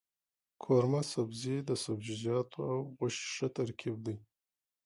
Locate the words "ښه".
3.35-3.47